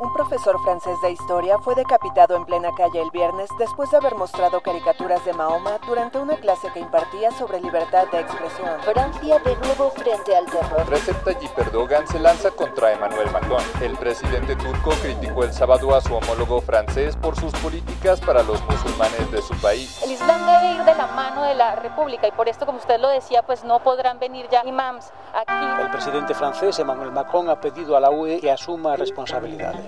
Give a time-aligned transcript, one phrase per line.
[0.00, 4.14] Un profesor francés de historia fue decapitado en plena calle el viernes después de haber
[4.14, 8.80] mostrado caricaturas de Mahoma durante una clase que impartía sobre libertad de expresión.
[8.82, 10.88] Francia de nuevo frente al terror.
[10.88, 13.62] Recep Tayyip Erdogan se lanza contra Emmanuel Macron.
[13.80, 18.62] El presidente turco criticó el sábado a su homólogo francés por sus políticas para los
[18.66, 20.00] musulmanes de su país.
[20.04, 23.00] El Islam debe ir de la mano de la República y por esto, como usted
[23.00, 25.82] lo decía, pues no podrán venir ya imams aquí.
[25.82, 29.87] El presidente francés Emmanuel Macron ha pedido a la UE que asuma responsabilidades.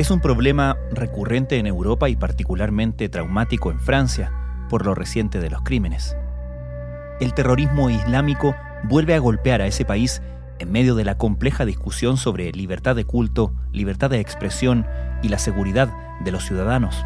[0.00, 4.32] Es un problema recurrente en Europa y particularmente traumático en Francia
[4.70, 6.16] por lo reciente de los crímenes.
[7.20, 10.22] El terrorismo islámico vuelve a golpear a ese país
[10.58, 14.86] en medio de la compleja discusión sobre libertad de culto, libertad de expresión
[15.22, 15.92] y la seguridad
[16.24, 17.04] de los ciudadanos.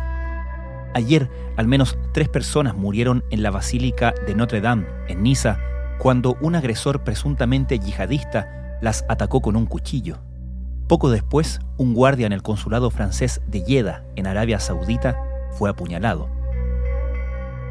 [0.95, 5.59] Ayer, al menos tres personas murieron en la Basílica de Notre Dame, en Niza,
[5.99, 10.21] cuando un agresor presuntamente yihadista las atacó con un cuchillo.
[10.89, 15.19] Poco después, un guardia en el consulado francés de Yeda, en Arabia Saudita,
[15.53, 16.29] fue apuñalado.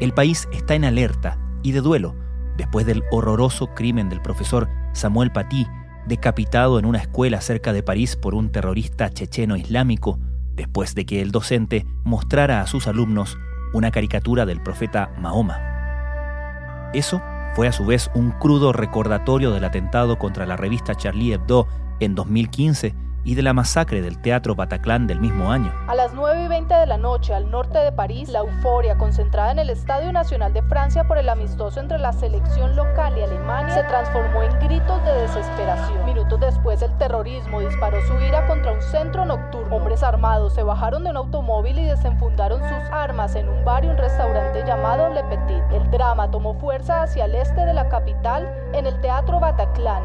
[0.00, 2.16] El país está en alerta y de duelo
[2.56, 5.66] después del horroroso crimen del profesor Samuel Paty,
[6.06, 10.18] decapitado en una escuela cerca de París por un terrorista checheno islámico,
[10.54, 13.38] después de que el docente mostrara a sus alumnos
[13.72, 16.90] una caricatura del profeta Mahoma.
[16.94, 17.22] Eso
[17.54, 21.68] fue a su vez un crudo recordatorio del atentado contra la revista Charlie Hebdo
[22.00, 25.72] en 2015 y de la masacre del Teatro Bataclan del mismo año.
[25.88, 29.52] A las 9 y 20 de la noche, al norte de París, la euforia concentrada
[29.52, 33.74] en el Estadio Nacional de Francia por el amistoso entre la selección local y Alemania
[33.74, 36.04] se transformó en gritos de desesperación.
[36.04, 39.76] Minutos después, el terrorismo disparó su ira contra un centro nocturno.
[39.76, 43.88] Hombres armados se bajaron de un automóvil y desenfundaron sus armas en un bar y
[43.88, 45.62] un restaurante llamado Le Petit.
[45.72, 50.02] El drama tomó fuerza hacia el este de la capital, en el Teatro Bataclan.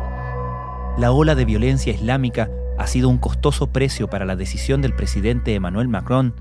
[0.97, 5.53] La ola de violencia islámica ha sido un costoso precio para la decisión del presidente
[5.53, 6.33] Emmanuel Macron,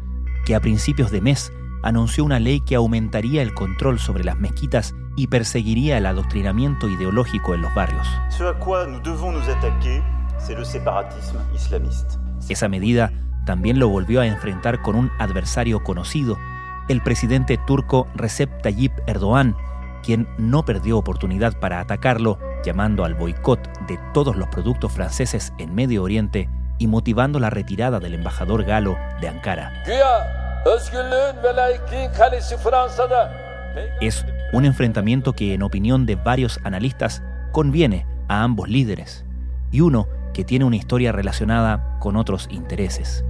[0.46, 4.94] que a principios de mes anunció una ley que aumentaría el control sobre las mezquitas
[5.16, 8.06] y perseguiría el adoctrinamiento ideológico en los barrios.
[12.48, 13.12] Esa medida
[13.44, 16.38] también lo volvió a enfrentar con un adversario conocido,
[16.88, 19.56] el presidente turco Recep Tayyip Erdogan,
[20.04, 25.74] quien no perdió oportunidad para atacarlo llamando al boicot de todos los productos franceses en
[25.74, 26.48] Medio Oriente
[26.78, 29.72] y motivando la retirada del embajador galo de Ankara.
[34.00, 39.24] Es un enfrentamiento que, en opinión de varios analistas, conviene a ambos líderes,
[39.70, 43.24] y uno que tiene una historia relacionada con otros intereses.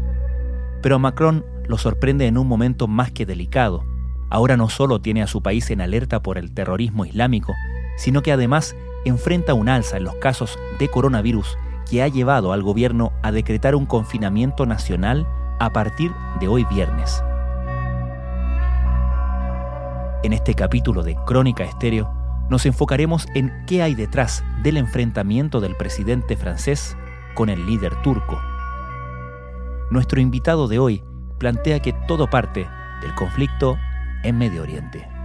[0.82, 3.84] Pero Macron lo sorprende en un momento más que delicado.
[4.30, 7.54] Ahora no solo tiene a su país en alerta por el terrorismo islámico,
[7.96, 11.56] sino que además enfrenta un alza en los casos de coronavirus
[11.88, 15.26] que ha llevado al gobierno a decretar un confinamiento nacional
[15.58, 17.22] a partir de hoy viernes.
[20.22, 22.12] En este capítulo de Crónica Estéreo
[22.48, 26.96] nos enfocaremos en qué hay detrás del enfrentamiento del presidente francés
[27.34, 28.40] con el líder turco.
[29.90, 31.04] Nuestro invitado de hoy
[31.38, 32.66] plantea que todo parte
[33.00, 33.76] del conflicto
[34.24, 35.17] en Medio Oriente.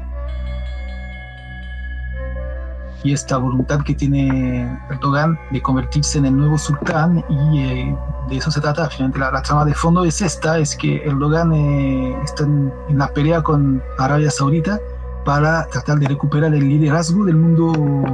[3.03, 7.97] Y esta voluntad que tiene Erdogan de convertirse en el nuevo sultán y eh,
[8.29, 8.89] de eso se trata.
[8.89, 13.41] Finalmente la, trama de fondo es esta, es que Erdogan eh, está en, la pelea
[13.41, 14.79] con Arabia Saudita
[15.25, 17.73] para tratar de recuperar el liderazgo del mundo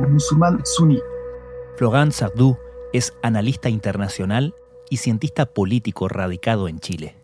[0.09, 0.99] musulmán suní.
[1.77, 2.57] Florent Sardou
[2.91, 4.53] es analista internacional
[4.89, 7.15] y cientista político radicado en Chile.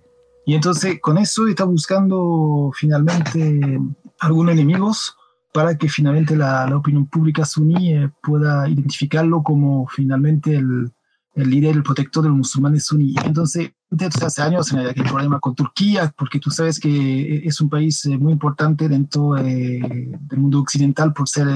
[0.45, 3.79] Y entonces con eso está buscando finalmente
[4.19, 5.18] algunos enemigos
[5.56, 10.92] para que finalmente la, opinión pública suní eh, pueda identificarlo como finalmente el,
[11.34, 13.24] el, líder, el protector de los musulmanes suníes.
[13.24, 18.06] Entonces, desde hace años hay problema con Turquía, porque tú sabes que es un país
[18.06, 19.80] eh, muy importante dentro eh,
[20.19, 21.48] del mundo occidental por ser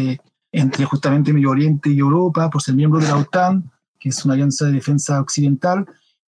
[0.54, 3.70] entre justamente Medio Oriente y Europa, por ser miembro de la OTAN,
[4.00, 5.86] que es una alianza de defensa occidental,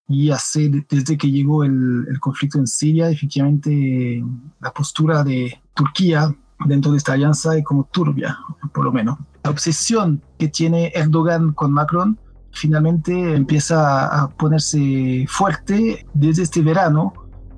[0.10, 4.22] y hace, desde que llegó el, el conflicto en Siria, efectivamente
[4.60, 6.36] la postura de Turquía
[6.66, 8.38] dentro de esta alianza es como turbia,
[8.74, 9.18] por lo menos.
[9.44, 12.18] La obsesión que tiene Erdogan con Macron
[12.54, 17.13] finalmente empieza a ponerse fuerte desde este verano,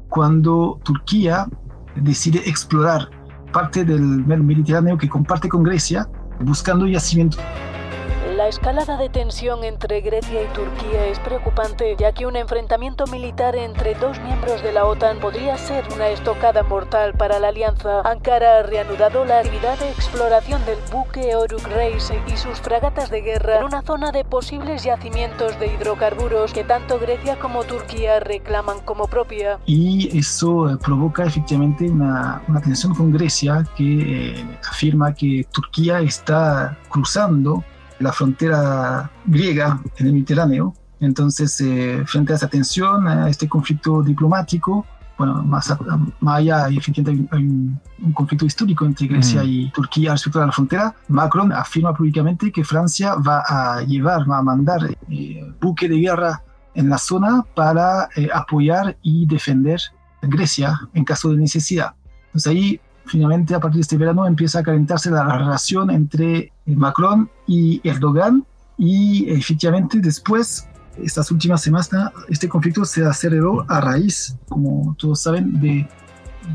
[0.10, 1.48] cuando Turquía
[1.96, 3.10] decide explorar
[3.52, 6.08] parte del Mediterráneo que comparte con Grecia,
[6.40, 7.40] buscando yacimientos
[8.44, 13.56] la escalada de tensión entre Grecia y Turquía es preocupante, ya que un enfrentamiento militar
[13.56, 18.02] entre dos miembros de la OTAN podría ser una estocada mortal para la alianza.
[18.02, 23.22] Ankara ha reanudado la actividad de exploración del buque Oruk Reis y sus fragatas de
[23.22, 28.82] guerra en una zona de posibles yacimientos de hidrocarburos que tanto Grecia como Turquía reclaman
[28.82, 29.58] como propia.
[29.66, 36.78] Y eso eh, provoca efectivamente una, tensión con Grecia que eh, afirma que Turquía está
[36.90, 37.64] cruzando
[38.00, 40.74] la frontera griega en el Mediterráneo.
[41.00, 44.86] Entonces, eh, frente a esa tensión, a este conflicto diplomático,
[45.18, 45.74] bueno, más,
[46.20, 47.80] más allá efectivamente hay un,
[48.14, 53.16] conflicto histórico entre Grecia y Turquía respecto a la frontera, Macron afirma públicamente que Francia
[53.16, 56.42] va a llevar, va a mandar eh, buque de guerra
[56.74, 59.80] en la zona para eh, apoyar y defender
[60.22, 61.94] Grecia en caso de necesidad.
[62.28, 67.30] Entonces ahí finalmente a partir de este verano empieza a calentarse la relación entre Macron
[67.48, 68.46] y Erdogan
[68.78, 70.68] y efectivamente después,
[71.02, 71.90] estas últimas semanas,
[72.30, 75.88] este conflicto se aceleró a raíz, como todos saben, de,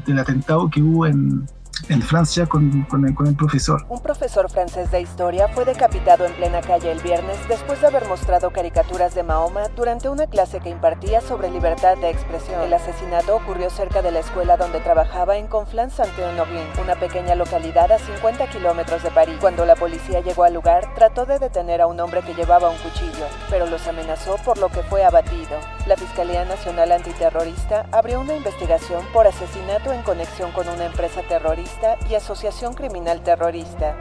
[0.07, 1.47] del atentado que hubo en,
[1.89, 3.85] en Francia con, con, el, profesor.
[3.89, 8.07] Un profesor francés de historia fue decapitado en plena calle el viernes después de haber
[8.07, 12.61] mostrado caricaturas de Mahoma durante una clase que impartía sobre libertad de expresión.
[12.63, 17.99] El asesinato ocurrió cerca de la escuela donde trabajaba en Conflans-Saint-Honorine, una pequeña localidad a
[17.99, 19.37] 50 kilómetros de París.
[19.41, 22.79] Cuando la policía llegó al lugar, trató de detener a un hombre que llevaba un
[22.79, 25.59] cuchillo, pero los amenazó por lo que fue abatido.
[25.87, 31.68] La Fiscalía Nacional Antiterrorista abrió una investigación por asesinato en conexión con una empresa terrorista
[32.11, 33.97] y asociación criminal terrorista.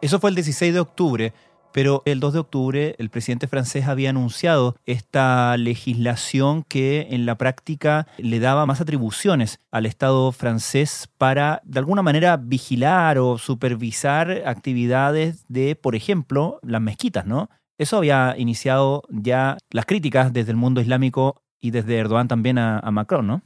[0.00, 1.32] Eso fue el 16 de octubre,
[1.72, 7.36] pero el 2 de octubre el presidente francés había anunciado esta legislación que en la
[7.36, 14.42] práctica le daba más atribuciones al Estado francés para de alguna manera vigilar o supervisar
[14.46, 17.48] actividades de, por ejemplo, las mezquitas, ¿no?
[17.78, 22.78] Eso había iniciado ya las críticas desde el mundo islámico y desde Erdogan también a,
[22.78, 23.42] a Macron, ¿no?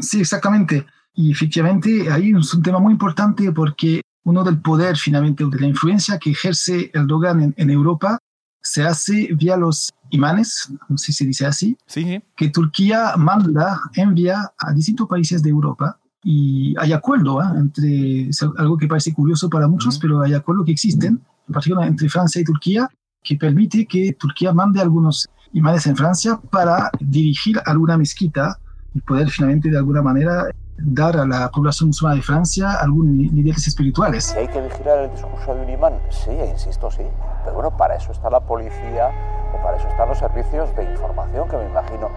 [0.00, 0.86] Sí, exactamente.
[1.14, 5.66] Y efectivamente ahí es un tema muy importante porque uno del poder finalmente, de la
[5.66, 8.18] influencia que ejerce Erdogan en, en Europa,
[8.60, 13.80] se hace vía los imanes, no sé si se dice así, sí, que Turquía manda,
[13.94, 17.46] envía a distintos países de Europa y hay acuerdo ¿eh?
[17.56, 22.08] entre, algo que parece curioso para muchos, pero hay acuerdo que existen, en particular entre
[22.08, 22.90] Francia y Turquía,
[23.22, 28.58] que permite que Turquía mande algunos imanes en Francia para dirigir alguna mezquita
[28.96, 30.48] y poder finalmente de alguna manera
[30.78, 34.24] dar a la población musulmana de Francia algunos niveles espirituales.
[34.24, 37.02] Si hay que vigilar el discurso de un imán, sí, insisto, sí.
[37.44, 39.10] Pero bueno, para eso está la policía
[39.54, 42.08] o para eso están los servicios de información que me imagino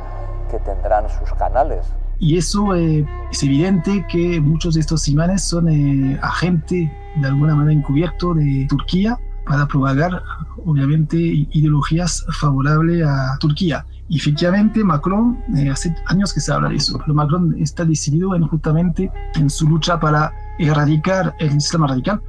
[0.50, 1.86] que tendrán sus canales.
[2.20, 7.56] Y eso eh, es evidente que muchos de estos imanes son eh, agentes de alguna
[7.56, 10.22] manera encubierto de Turquía para propagar,
[10.66, 13.86] obviamente, ideologías favorables a Turquía.
[14.10, 18.36] Y efectivamente, Macron, eh, hace años que se habla de eso, pero Macron está decidido
[18.36, 22.22] en justamente en su lucha para erradicar el Islam radical,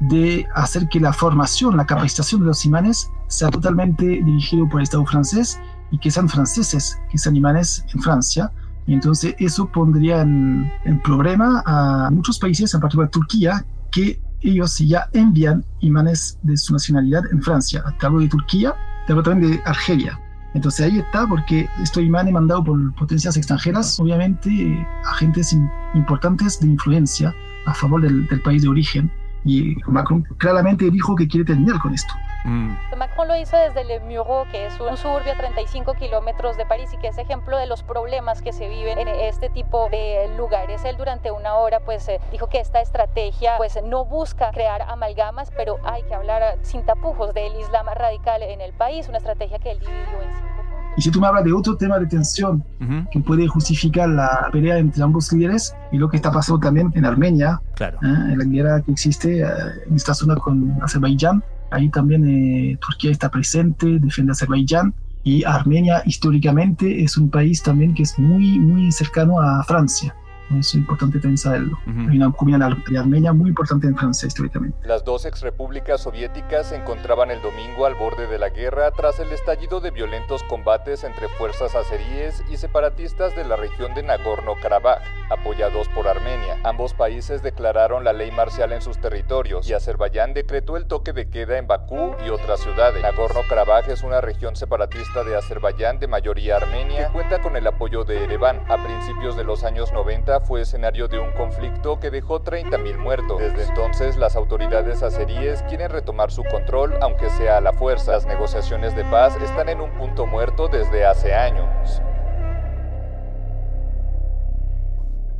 [0.00, 4.82] de hacer que la formación, la capacitación de los imanes sea totalmente dirigido por el
[4.82, 5.60] Estado francés
[5.92, 8.50] y que sean franceses, que sean imanes en Francia.
[8.88, 14.76] Y entonces eso pondría en, en problema a muchos países, en particular Turquía, que ellos
[14.78, 17.84] ya envían imanes de su nacionalidad en Francia.
[18.00, 18.74] Te hablo de Turquía,
[19.06, 20.18] te hablo también de Argelia.
[20.54, 25.56] Entonces ahí está, porque estos imanes mandado por potencias extranjeras, obviamente agentes
[25.94, 27.34] importantes de influencia
[27.66, 29.10] a favor del, del país de origen.
[29.44, 32.12] Y Macron claramente dijo que quiere terminar con esto.
[32.44, 32.74] Mm.
[32.96, 36.90] Macron lo hizo desde Le Muro, que es un suburbio a 35 kilómetros de París
[36.92, 40.84] y que es ejemplo de los problemas que se viven en este tipo de lugares.
[40.84, 45.50] Él durante una hora pues eh, dijo que esta estrategia pues no busca crear amalgamas,
[45.56, 49.72] pero hay que hablar sin tapujos del Islam radical en el país, una estrategia que
[49.72, 50.59] él dividió en cinco
[50.96, 52.64] y si tú me hablas de otro tema de tensión
[53.10, 57.04] que puede justificar la pelea entre ambos líderes y lo que está pasando también en
[57.04, 57.98] Armenia, claro.
[58.02, 58.32] ¿eh?
[58.32, 59.46] en la guerra que existe eh,
[59.88, 65.44] en esta zona con Azerbaiyán, ahí también eh, Turquía está presente, defiende a Azerbaiyán y
[65.44, 70.14] Armenia históricamente es un país también que es muy, muy cercano a Francia.
[70.50, 71.78] Eso es importante también saberlo.
[71.86, 74.76] Hay una comunidad de Armenia muy importante en Francia históricamente.
[74.86, 79.30] Las dos exrepúblicas soviéticas se encontraban el domingo al borde de la guerra tras el
[79.30, 85.88] estallido de violentos combates entre fuerzas azeríes y separatistas de la región de Nagorno-Karabaj, apoyados
[85.90, 86.58] por Armenia.
[86.64, 91.28] Ambos países declararon la ley marcial en sus territorios y Azerbaiyán decretó el toque de
[91.28, 93.02] queda en Bakú y otras ciudades.
[93.02, 98.04] Nagorno-Karabaj es una región separatista de Azerbaiyán de mayoría armenia que cuenta con el apoyo
[98.04, 98.60] de Ereván.
[98.68, 103.38] A principios de los años 90 fue escenario de un conflicto que dejó 30.000 muertos.
[103.40, 108.12] Desde entonces las autoridades azeríes quieren retomar su control aunque sea a la fuerza.
[108.12, 112.02] Las negociaciones de paz están en un punto muerto desde hace años.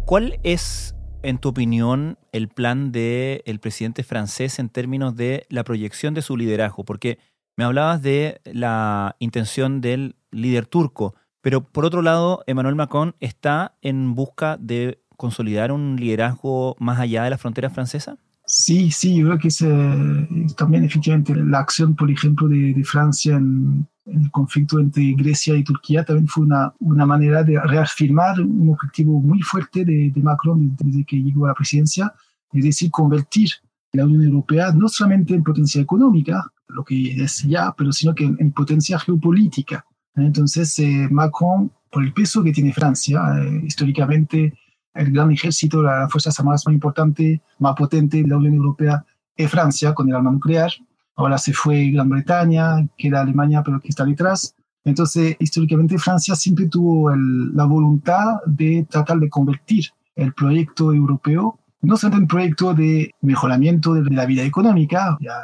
[0.05, 5.65] ¿Cuál es en tu opinión, el plan del el presidente francés en términos de la
[5.65, 6.85] proyección de su liderazgo?
[6.85, 7.19] Porque
[7.57, 13.77] me hablabas de la intención del líder turco, pero por otro lado, Emmanuel Macron está
[13.83, 18.17] en busca de consolidar un liderazgo más allá de la frontera francesa.
[18.47, 22.85] Sí, sí, yo creo que es eh, también efectivamente la acción, por ejemplo, de, de
[22.85, 27.61] Francia en, en, el conflicto entre Grecia y Turquía también fue una, una manera de
[27.61, 32.13] reafirmar un objetivo muy fuerte de, de Macron desde que llegó a la presidencia,
[32.53, 33.51] es decir, convertir
[33.93, 38.25] la Unión Europea no solamente en potencia económica, lo que es ya, pero sino que
[38.25, 39.85] en, en potencia geopolítica.
[40.17, 44.55] Entonces, eh, Macron, por el peso que tiene Francia, eh, históricamente
[44.95, 49.05] el gran ejército, la fuerza armadas más importante, más potente de la Unión Europea
[49.37, 50.71] es Francia con el arma nuclear.
[51.17, 54.55] Ahora se fue Gran Bretaña, queda Alemania, pero que está detrás.
[54.85, 59.87] Entonces, históricamente Francia siempre tuvo el, la voluntad de tratar de convertir
[60.17, 65.35] el proyecto europeo, no solamente en proyecto de mejoramiento de la vida económica, ya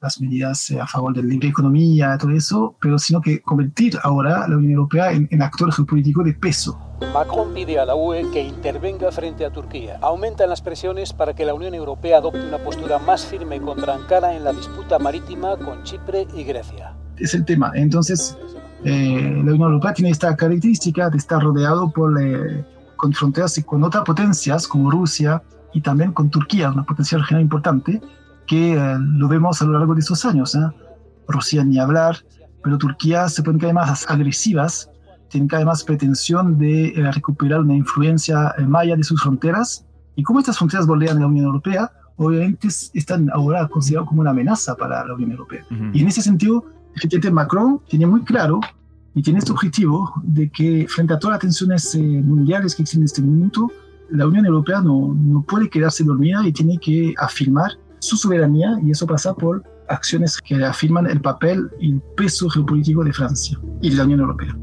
[0.00, 4.46] las medidas a favor de la libre economía, todo eso, pero sino que convertir ahora
[4.48, 6.78] la Unión Europea en, en actor geopolítico de peso.
[7.12, 9.98] Macron pide a la UE que intervenga frente a Turquía.
[10.00, 14.34] Aumentan las presiones para que la Unión Europea adopte una postura más firme contra Ankara
[14.34, 16.94] en la disputa marítima con Chipre y Grecia.
[17.18, 17.72] Es el tema.
[17.74, 18.36] Entonces,
[18.84, 22.64] eh, la Unión Europea tiene esta característica de estar rodeado por, eh,
[22.96, 28.00] con fronteras con otras potencias como Rusia y también con Turquía, una potencia regional importante,
[28.46, 30.54] que eh, lo vemos a lo largo de estos años.
[30.54, 30.60] ¿eh?
[31.28, 32.16] Rusia ni hablar,
[32.62, 34.90] pero Turquía se pone cada vez más agresivas
[35.28, 39.84] tienen cada vez más pretensión de eh, recuperar una influencia eh, maya de sus fronteras.
[40.14, 44.74] Y como estas fronteras bordean la Unión Europea, obviamente están ahora consideradas como una amenaza
[44.76, 45.64] para la Unión Europea.
[45.70, 45.90] Uh -huh.
[45.92, 48.60] Y en ese sentido, efectivamente, Macron tiene muy claro
[49.14, 53.02] y tiene este objetivo de que frente a todas las tensiones eh, mundiales que existen
[53.02, 53.70] en este momento,
[54.10, 57.72] la Unión Europea no, no puede quedarse dormida y tiene que afirmar
[58.06, 63.04] su soberanía y eso pasa por acciones que afirman el papel y el peso geopolítico
[63.04, 64.56] de Francia y de la Unión Europea.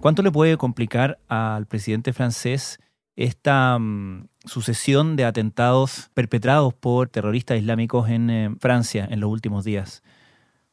[0.00, 2.78] ¿Cuánto le puede complicar al presidente francés
[3.16, 9.64] esta um, sucesión de atentados perpetrados por terroristas islámicos en eh, Francia en los últimos
[9.64, 10.02] días?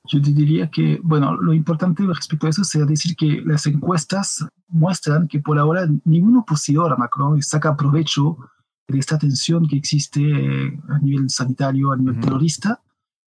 [0.05, 4.45] Yo te diría que, bueno, lo importante respecto a eso sería decir que las encuestas
[4.67, 8.37] muestran que por ahora ningún opositor a Macron saca provecho
[8.87, 12.23] de esta tensión que existe eh, a nivel sanitario, a nivel uh -huh.
[12.23, 12.81] terrorista.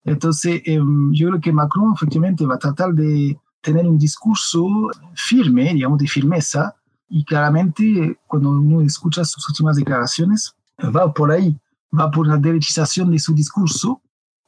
[0.05, 0.81] Entonces, eh,
[1.13, 6.07] yo creo que Macron efectivamente va a tratar de tener un discurso firme, digamos, de
[6.07, 6.75] firmeza,
[7.09, 10.55] y claramente cuando uno escucha sus últimas declaraciones,
[10.95, 11.59] va por ahí,
[11.99, 14.03] va por la derechización de su discurso,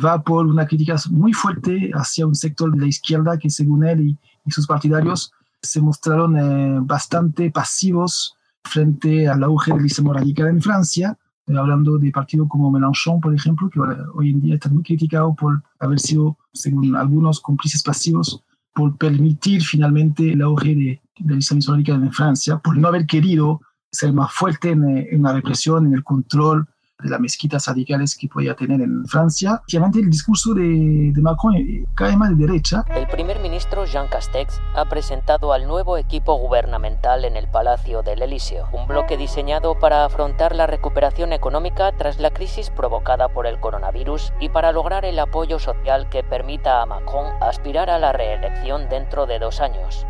[0.04, 4.00] va por una crítica muy fuerte hacia un sector de la izquierda que según él
[4.00, 8.36] y, y sus partidarios se mostraron eh, bastante pasivos
[8.68, 13.34] frente al auge del islamismo radical en Francia, eh, hablando de partidos como Mélenchon, por
[13.34, 13.80] ejemplo, que
[14.14, 18.42] hoy en día está muy criticado por haber sido, según algunos, cómplices pasivos
[18.74, 23.60] por permitir finalmente el auge de, del islamismo radical en Francia, por no haber querido
[23.90, 26.68] ser más fuerte en, en la represión, en el control
[27.02, 29.62] de las mezquitas radicales que podía tener en Francia.
[29.68, 31.54] Obviamente el discurso de, de Macron
[31.94, 32.84] cae más de derecha.
[32.88, 38.22] El primer ministro Jean Castex ha presentado al nuevo equipo gubernamental en el Palacio del
[38.22, 43.60] Elíseo, un bloque diseñado para afrontar la recuperación económica tras la crisis provocada por el
[43.60, 48.88] coronavirus y para lograr el apoyo social que permita a Macron aspirar a la reelección
[48.88, 50.04] dentro de dos años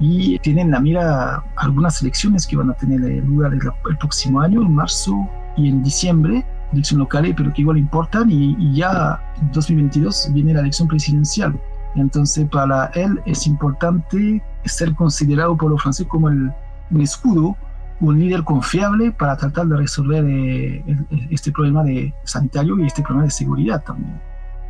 [0.00, 4.72] y tienen la mira algunas elecciones que van a tener lugar el próximo año, en
[4.72, 10.30] marzo y en diciembre, elecciones locales, pero que igual importan, y, y, ya en 2022
[10.32, 11.58] viene la elección presidencial.
[11.94, 16.52] Entonces, para él es importante ser considerado por los franceses como el,
[16.90, 17.56] un escudo,
[18.00, 20.84] un líder confiable para tratar de resolver eh,
[21.30, 24.20] este problema de sanitario y este problema de seguridad también.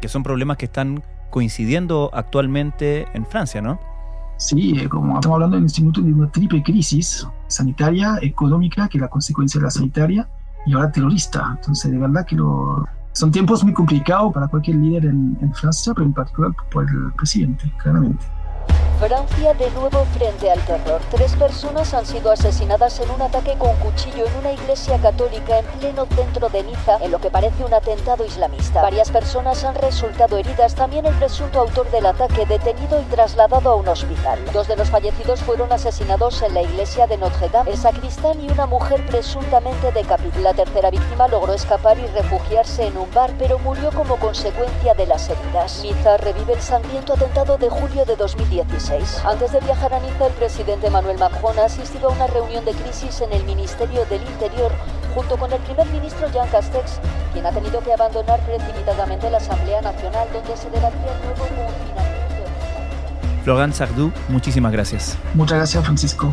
[0.00, 3.78] Que son problemas que están coincidiendo actualmente en Francia, ¿no?
[4.38, 8.98] Sí, eh, como estamos hablando en este momento de una triple crisis sanitaria, económica, que
[8.98, 10.28] es la consecuencia de la sanitaria,
[10.66, 11.54] y ahora terrorista.
[11.56, 15.92] Entonces, de verdad que lo, son tiempos muy complicados para cualquier líder en, en Francia,
[15.94, 18.24] pero en particular por el presidente, claramente.
[18.98, 21.00] Francia de nuevo frente al terror.
[21.12, 25.66] Tres personas han sido asesinadas en un ataque con cuchillo en una iglesia católica en
[25.78, 28.82] pleno centro de Niza, en lo que parece un atentado islamista.
[28.82, 33.76] Varias personas han resultado heridas, también el presunto autor del ataque detenido y trasladado a
[33.76, 34.40] un hospital.
[34.52, 38.50] Dos de los fallecidos fueron asesinados en la iglesia de Notre Dame, el sacristán y
[38.50, 40.18] una mujer presuntamente decapitada.
[40.40, 45.06] La tercera víctima logró escapar y refugiarse en un bar, pero murió como consecuencia de
[45.06, 45.82] las heridas.
[45.82, 48.87] Niza revive el sangriento atentado de julio de 2016.
[49.24, 52.72] Antes de viajar a Niza, el presidente Manuel Macron ha asistido a una reunión de
[52.72, 54.72] crisis en el Ministerio del Interior
[55.14, 56.98] junto con el primer ministro Jean Castex,
[57.34, 62.44] quien ha tenido que abandonar precipitadamente la Asamblea Nacional donde se debatía el nuevo confinamiento.
[63.44, 65.18] Florent Sardou, muchísimas gracias.
[65.34, 66.32] Muchas gracias, Francisco.